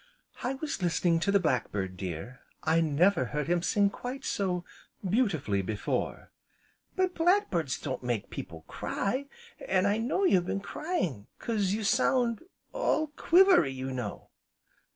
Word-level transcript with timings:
"I 0.41 0.55
was 0.55 0.81
listening 0.81 1.19
to 1.19 1.31
the 1.31 1.39
Black 1.39 1.71
bird, 1.71 1.95
dear, 1.95 2.39
I 2.63 2.81
never 2.81 3.25
heard 3.25 3.47
him 3.47 3.61
sing 3.61 3.91
quite 3.91 4.25
so 4.25 4.65
beautifully, 5.07 5.61
before." 5.61 6.31
"But 6.95 7.13
black 7.13 7.51
birds 7.51 7.79
don't 7.79 8.01
make 8.01 8.31
people 8.31 8.61
cry, 8.67 9.27
an' 9.67 9.85
I 9.85 9.99
know 9.99 10.23
you've 10.23 10.47
been 10.47 10.59
crying 10.59 11.27
'cause 11.37 11.73
you 11.73 11.83
sound 11.83 12.41
all 12.73 13.11
quivery, 13.15 13.73
you 13.73 13.91
know." 13.91 14.31